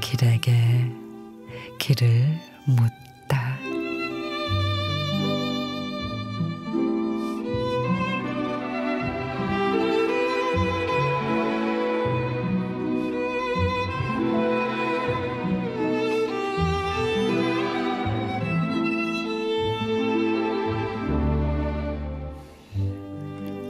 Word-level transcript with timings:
길에게 0.00 0.52
길을 1.78 2.38
묻 2.66 2.92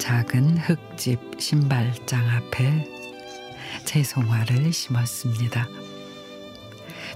작은 0.02 0.59
흙집 0.59 1.20
신발장 1.38 2.29
앞에 2.29 2.88
채송화를 3.84 4.73
심었습니다. 4.73 5.69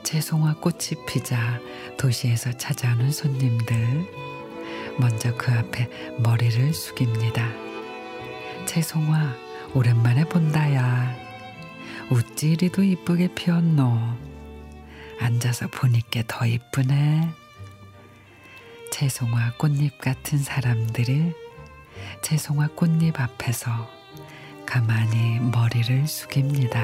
채송화 0.05 0.55
꽃이 0.61 1.05
피자 1.09 1.59
도시에서 1.99 2.53
찾아오는 2.53 3.11
손님들 3.11 3.77
먼저 5.01 5.35
그 5.37 5.51
앞에 5.51 5.91
머리를 6.21 6.73
숙입니다. 6.73 7.51
채송화 8.67 9.35
오랜만에 9.75 10.25
본다야. 10.25 11.13
우찌 12.09 12.53
이리도 12.53 12.85
이쁘게 12.85 13.35
피었노. 13.35 13.99
앉아서 15.19 15.67
보니까 15.73 16.23
더 16.29 16.47
이쁘네. 16.47 17.29
채송화 18.93 19.55
꽃잎 19.59 20.01
같은 20.01 20.39
사람들이 20.39 21.46
채송화 22.23 22.69
꽃잎 22.75 23.21
앞에서 23.21 23.71
가만히 24.67 25.39
머리를 25.41 26.07
숙입니다. 26.07 26.83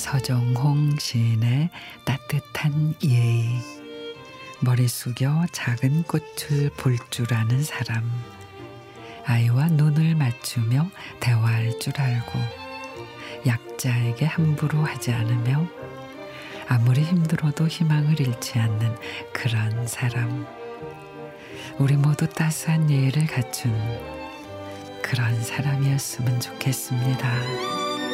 서정홍 0.00 0.96
시인의 0.98 1.68
따뜻한 2.06 2.94
예의. 3.04 3.60
머리 4.60 4.88
숙여 4.88 5.44
작은 5.52 6.04
꽃을 6.04 6.70
볼 6.78 6.96
줄 7.10 7.32
아는 7.34 7.62
사람. 7.62 8.10
아이와 9.26 9.66
눈을 9.66 10.14
맞추며 10.14 10.88
대화할 11.20 11.78
줄 11.80 12.00
알고 12.00 12.38
약자에게 13.46 14.24
함부로 14.24 14.82
하지 14.82 15.12
않으며 15.12 15.66
아무리 16.66 17.02
힘들어도 17.02 17.68
희망을 17.68 18.18
잃지 18.18 18.58
않는 18.58 18.96
그런 19.34 19.86
사람. 19.86 20.46
우리 21.78 21.96
모두 21.96 22.26
따스한 22.26 22.90
예의를 22.90 23.26
갖춘 23.26 23.70
그런 25.02 25.42
사람이었으면 25.42 26.40
좋겠습니다. 26.40 28.10